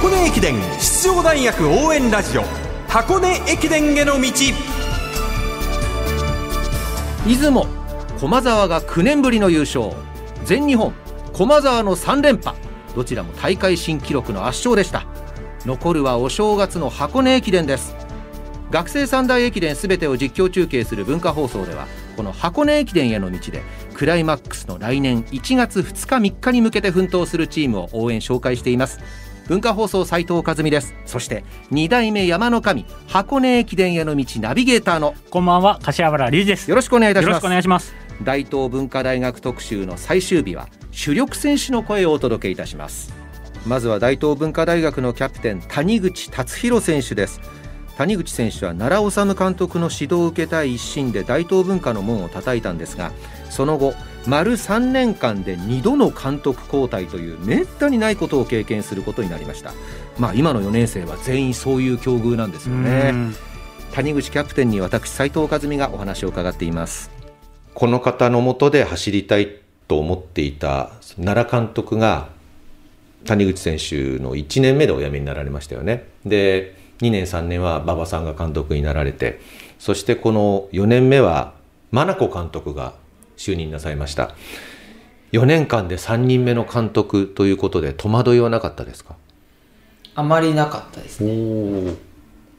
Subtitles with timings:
[0.00, 2.44] 箱根駅伝出場大学応援ラジオ。
[2.86, 4.30] 箱根駅伝への道。
[7.26, 7.66] 出雲
[8.20, 9.86] 駒沢が9年ぶりの優勝。
[10.44, 10.94] 全日本
[11.32, 12.56] 駒沢の3連覇。
[12.94, 15.04] どちらも大会新記録の圧勝でした。
[15.66, 17.96] 残るはお正月の箱根駅伝です。
[18.70, 23.62] 学生三大駅伝すべてを実況中継する文化放送ではこの箱根駅伝への道で
[23.94, 29.00] クライマックスの来年1月2日3日に向けて奮闘するチームを応援紹介しています。
[29.48, 30.94] 文化放送斉藤和美です。
[31.06, 36.68] そして2代目山の神箱根駅伝への道ナビゲーターのこんばんは柏原隆二です。
[36.68, 37.94] よろしくお願いいたしよろしますくお願いします。
[38.22, 43.14] 大東文化大学特集の最終日は主力選手の声をお届けいたします。
[43.66, 47.40] まずは大東文化大学のキャプテン谷口達弘選手です。
[47.96, 53.10] 谷口選手は奈良治監督の指導を受けたい一心で大東文化の門を叩いたんですが
[53.50, 53.92] その後
[54.28, 59.72] 丸3年間で2度の監督交代というめったにないことを経験することになりました。
[60.18, 63.10] まあ今の4年生は全員そういう境遇なんですよね。
[63.14, 63.34] うん。
[63.94, 67.10] 谷口キャプテンに私斉藤和美がお話を伺っています。
[67.72, 69.56] この方のもとで走りたい
[69.88, 72.28] と思っていた奈良監督が
[73.24, 76.06] 谷口選手の1年目でお辞めになられましたよね。
[76.26, 79.40] で2年3年は馬場さんが監督になられて
[79.78, 81.54] そしてこの4年目は
[81.92, 82.92] 真名子監督が
[83.38, 84.34] 就任なさいました。
[85.32, 89.14] 4年間で3人目の監督ということで戸惑いはなかったですか？
[90.14, 91.94] あまりなかったですね。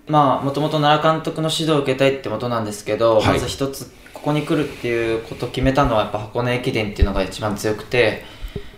[0.07, 3.25] まあ、もともと奈良監督の指導を受けたいってことなんですけど、はい。
[3.33, 8.23] まず一つ、ここに来るっていうことを決めたのは、やっぱ箱根駅伝っていうのが一番強くて、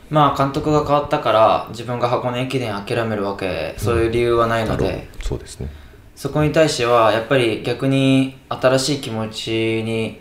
[0.09, 5.69] まあ、監督が変わったから、自分が箱根駅伝諦めるわけ、そういう理由はないので、そうですね。
[6.17, 9.51] そこに対しては、やっぱり逆に新しい気持ち
[9.85, 10.19] に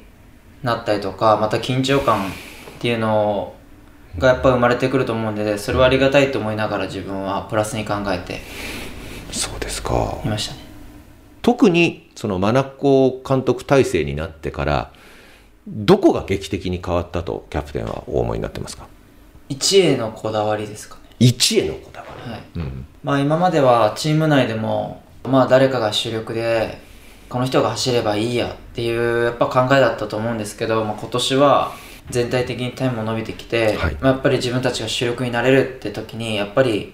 [0.62, 2.30] なったりとか、また緊張感っ
[2.80, 3.54] ていうの
[4.18, 8.40] がやっぱ生まれてくると思うんで、それはありがたいと思いながら自分はプラスに考えて
[9.32, 10.60] そうですかいましたね。
[11.42, 14.92] 特にその真名子監督体制になってから
[15.66, 18.88] どこが劇的に変わったとキャプテンはお思いになってますか
[19.48, 21.02] ？1へのこだわりですかね。
[21.20, 22.42] 1へのこだわはい。
[22.54, 26.78] り、うん、まあ今まではチーム内でも、まあ誰かが主力で、
[27.30, 31.72] この人が走ればいいやっていうやっぱ考えだったと思うんですけど、まあ、今年は
[32.10, 36.92] 全体的にタイムも伸びてきて、はいまあ、やっぱり自分たちが主力になれるって時に、やっぱり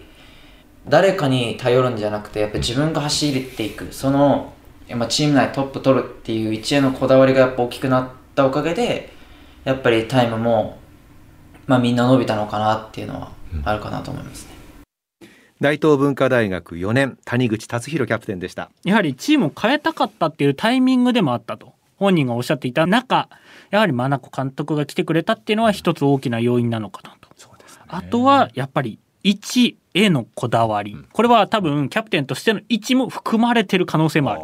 [0.86, 4.52] 誰かに頼るんじゃなくて、やっぱり自分が走っていく、その、
[4.90, 9.10] まあ、チーム内トップ取るっていう一へのこだわりがやっぱ大きくなったおかげで、
[9.64, 10.78] やっぱりタイムも、
[11.66, 13.32] まあみんな伸びたのかなっていうのは
[13.64, 14.55] あるかなと思いますね。
[15.58, 18.70] 大東文化大学4年谷口達弘キャプテンでした。
[18.84, 21.72] やはりチームを変えたかったっていうタイミングでもあったと。
[21.96, 23.30] 本人がおっしゃっていた中
[23.70, 27.30] やはり真名子監督が来てくれたっていうのは一つ大きな要因なのかなと。
[27.36, 27.84] そうですね。
[27.88, 30.94] あとはやっぱり1へのこだわり。
[31.10, 34.42] これは多分キャプテンとしての位置も含まれてる可能性もある。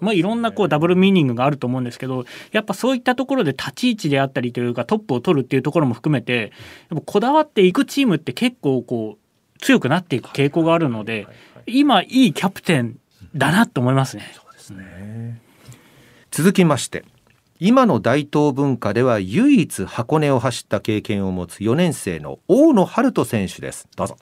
[0.00, 6.52] まあ、いろんなこうダブルミーニングがあると思うんですけどやっぱそういったところで立ち位置であったりというかトップを取るっていうところも含めて
[6.90, 9.27] やっぱこだわっていくチームって結構こう
[9.60, 11.26] 強くなっていく傾向があるので
[11.66, 12.98] 今いいキャプテン
[13.34, 14.24] だなと思いますね。
[16.30, 17.04] 続きまして
[17.60, 23.88] 今の大東文化では唯一箱根を走った経験を持つ4年生の大野春人選手です。
[23.96, 24.16] どうぞ。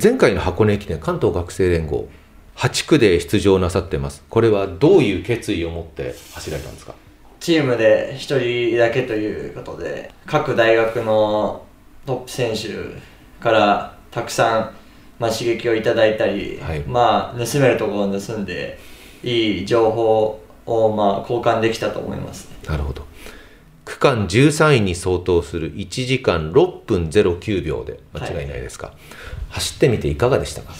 [0.00, 2.08] 前回の箱根駅伝関東学生連合
[2.54, 4.22] 8区で出場なさってます。
[4.28, 6.94] これはどういう決意を持って走られたんですか？
[7.40, 11.64] チームで一人だけということで各大学の
[12.06, 13.00] トップ選手
[13.42, 14.70] からたくさん、
[15.18, 16.80] まあ、刺激をいただいたり、はい。
[16.80, 18.78] まあ、盗めるところを盗んで
[19.22, 22.48] いい情報を、まあ、交換できたと思います。
[22.48, 23.08] ねなるほど。
[23.84, 28.92] 区間13位に相当する1時間6分09秒で間違いないですか、
[29.48, 30.72] 走ってみていかがでしたか？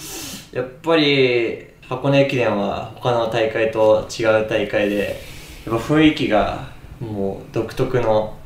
[0.53, 5.21] やっぱり箱根駅伝は他の大会と違う大会で
[5.67, 6.71] やっぱ雰囲気が
[7.01, 8.37] もう独特の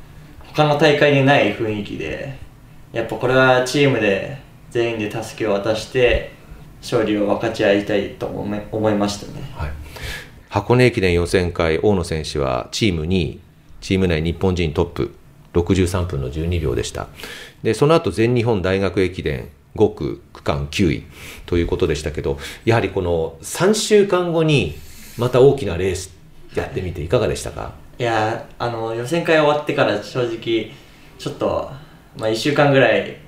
[0.47, 2.39] 他の大会にない雰囲気で
[2.93, 4.39] やっぱこれはチームで
[4.75, 6.33] 全員で助けを渡して
[6.83, 9.49] 勝利を分かち合いたいと思い思いましたね。
[9.55, 9.71] はい、
[10.49, 13.41] 箱根駅伝予選会大野選手はチーム2位
[13.81, 15.15] チーム内日本人トップ
[15.53, 17.07] 63分の12秒でした。
[17.63, 21.05] でその後全日本大学駅伝5区区間9位
[21.47, 24.75] ということでしたけどやはりこの3週間後に
[25.19, 26.13] また大きなレース
[26.57, 28.03] やってみていかがでしたか、い。
[28.03, 30.73] やーあの予選会終わってから正直
[31.17, 31.71] ちょっと、
[32.17, 33.23] まあ、1週間ぐらい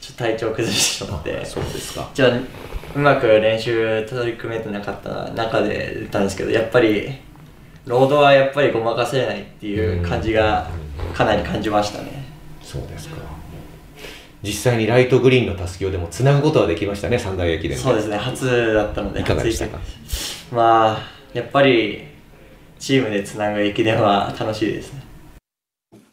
[0.00, 1.44] ちょっと体調崩してしまって。
[1.44, 2.08] そうですか。
[2.14, 2.30] じゃあ
[2.94, 7.08] うまく練習取り組めてなかった中で出たんですけどやっぱり
[7.86, 10.68] ロードはやっぱりごまかせないっていう感じが
[11.14, 12.24] かなり感じましたね。
[12.62, 13.16] そうですか。
[14.42, 18.16] 実際にライトグリーンのたすきをでもつなぐことはできましたね三大駅伝そうですね。
[18.16, 19.78] 初だったのでいかがでしたか？
[20.50, 20.98] まあ
[21.34, 22.04] やっぱり
[22.78, 25.02] チームでつなぐ駅伝は楽しいですね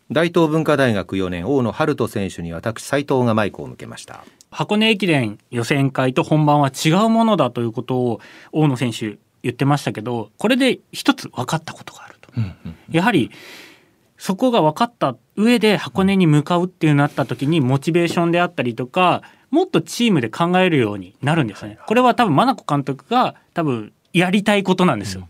[0.09, 4.23] 大東文化大学4年大野春人選手に私斉藤がマイクを向けました。
[4.49, 8.21] 箱根駅伝予選会と本番は違うものだということを
[8.53, 12.31] 大野選手言ってましたけどこれで一つ分かったことがあると、
[12.89, 13.31] やはり
[14.17, 21.77] そこが分かった上で箱根に向かうっていうなった時にモチベーションであったりとかもっとチームで考えるようになるんですよね。
[21.85, 25.27] これは多分真名子監督が多分やりたいことなんですよ、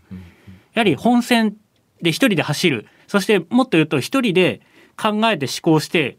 [0.72, 1.56] やはり本戦
[2.00, 4.60] で一人で走るそしてもっと言うと一人で
[4.96, 6.16] 考えて思考して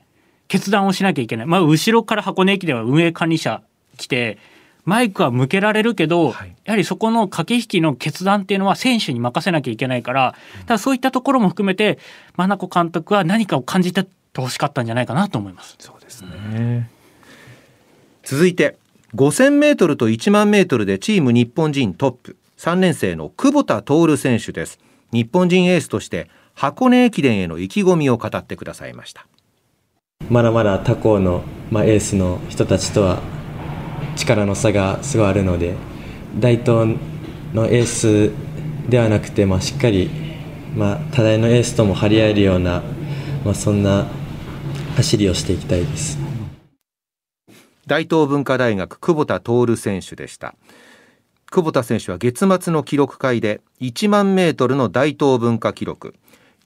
[0.50, 3.62] 決断をしなきゃいけない、まあ、後ろから箱根駅伝は運営管理者
[3.98, 4.38] 来て
[4.86, 6.56] マイクは向けられるけど、はい。
[6.66, 12.00] やはりそこの駆け引きの決断っていうのは選手に任せなきゃいけないからただそういったところも含めて
[12.36, 15.76] 真名子監督は何かを感じてほしかったんじゃないかなと思います。
[15.80, 16.90] そうですね。
[18.24, 18.78] 続いて
[19.16, 22.38] 5000m と1万 m でチーム日本人トップ。
[22.58, 24.80] 3年生の久保田徹選手です。
[25.14, 29.26] 日本人エースとして箱根駅伝への意気込みを語ってくださいました。
[30.30, 31.42] まだまだ他校の、
[31.72, 33.22] まあ、エースの人たちとは
[34.18, 35.76] 力の差がすごいあるので
[36.38, 36.98] 大東
[37.54, 38.32] のエース
[38.90, 40.12] ではなくて、まあ、しっかり、
[40.76, 42.84] まあ、多大のエースとも張り合えるような、
[43.46, 44.08] まあ、そんな
[44.98, 46.18] 走りをしていきたいです。
[47.88, 50.56] 大東文化大学久保田徹選手でした。
[51.50, 56.16] 久保田選手は月末の記録会で1万メートルの大東文化記録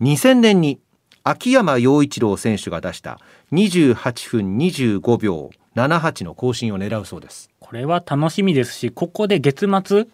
[0.01, 0.79] 2000年に
[1.23, 3.19] 秋山陽一郎選手が出した
[3.51, 7.49] 28分25秒78の更新を狙うそうです。
[7.59, 10.05] これは楽しみですしここで月末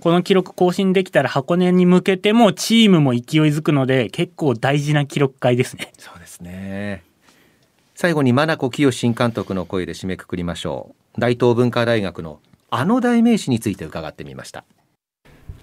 [0.00, 5.92] この記録更新できたら箱根に向けてもチームも勢いづくので結構大事な記録会ですね。
[5.98, 7.02] そうですね。
[7.94, 11.20] 最後に真名子清新監督の声で締めくくりましょう。
[11.20, 12.40] 大東文化大学の
[12.70, 14.64] あの代名詞について伺ってみました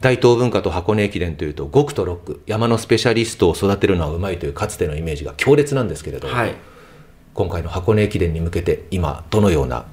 [0.01, 6.55] 大東文化と箱根駅伝というと5区と6区山のスペシャリストを育てるのはうまいというかつてのイメージが強烈なんですけれど、はい。
[7.33, 9.85] 今回の箱根駅伝に向けて今どのような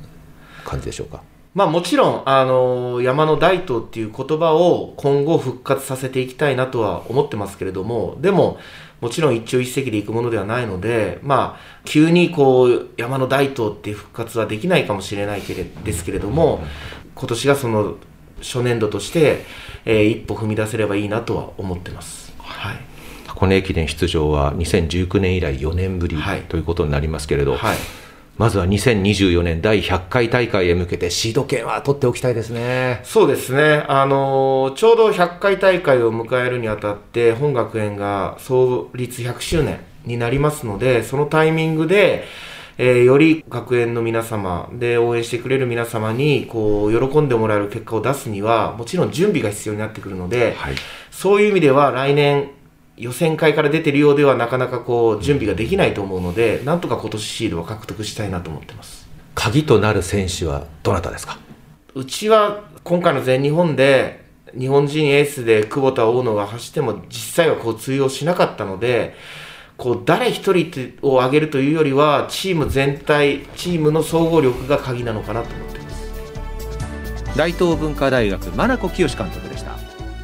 [0.64, 1.22] 感じでしょうか？
[1.54, 8.58] まあもちろん、あの山の大東っていう言葉を今後復活させていきたいなとは思ってますけれども、でも、
[9.02, 16.62] もちろん一朝一夕でいくものではないので、まあ、急にこう、山の大東っていう復活はできないかもしれないけれですけれども、
[17.14, 17.96] 今年がその
[18.42, 19.44] 初年度として、
[19.84, 22.32] えー一歩踏み出せればいいなとは思ってます。
[22.38, 22.76] はい。
[23.26, 27.76] 箱根駅伝出場は2019年以来4年ぶりはいということになりますけれど、はい。
[28.38, 42.24] まずは2024年第100回大会へ向けてシード権は取っておきたいですねそうですね、あのーちょうど100回大会を迎えるにあたって、本学園が創立100周年になりますので、そのタイミングで、
[42.84, 50.74] えーより学園の皆様で応援してくれる皆様にこう喜んでもらえる結果を出すにはもちろん準備が必要になってくるので、はい
[51.12, 52.50] そういう意味では来年
[52.96, 59.06] 予選会から出てるようではなかなかこう準備ができないと思うのでなんとか今年シードを獲得したいなと思ってます。
[59.36, 61.38] 鍵となる選手はどなたですか？
[61.94, 64.24] うちは今回の全日本で
[64.58, 69.14] 日本人エースで久保田大野が走っても実際はこう通用しなかったので
[69.82, 77.36] こう誰一人を挙げるというよりはチーム全体チームの総合力が鍵なのかなと思ってます。
[77.36, 79.72] 大東文化大学真名子清監督でした。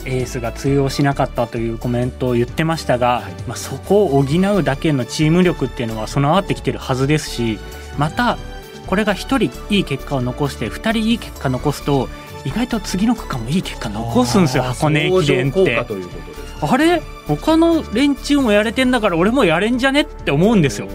[0.05, 7.59] エースが通用しなかったというコメントを言ってましたが、まあ、そこを補うだけのチーム力っていうのは備わってきてるはずですし
[7.99, 8.39] また
[8.87, 9.17] これが1
[9.51, 12.09] 人いい結果を残して2人いい結果残すと
[12.45, 15.85] 意外と次の区間もいい結果残すんですよ箱根駅伝って。
[15.85, 17.03] ということですあれ？
[17.27, 20.89] 他の連中もやれてんだから俺もやれんじゃねって思うんですよ。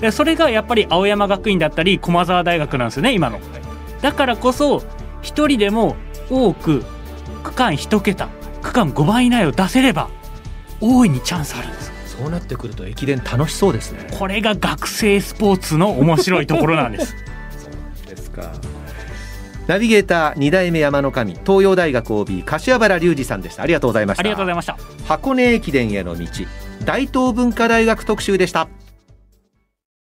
[0.00, 3.40] でそれがやっぱり青山学院だったり駒澤大学なんですよね今の。
[4.00, 4.82] だからこそ
[5.22, 5.96] 一人でも
[6.28, 6.84] 多く
[7.44, 8.28] 区間1桁
[8.60, 10.10] 区間5番以内を出せれば
[10.80, 11.86] 大いにチャンスあるんです。
[11.88, 14.06] よそうなってくると駅伝楽しそうですね。
[14.18, 17.14] これが学生スポーツの面白いところなんです。
[18.06, 18.52] ですか
[19.66, 23.62] ナビゲーター2代目山の神東洋大学 OB 柏原隆二さんでした。
[23.62, 24.20] ありがとうございました。
[24.20, 24.76] ありがとうございました。
[25.06, 26.26] 箱根駅伝への道
[26.84, 28.68] 大東文化大学特集でした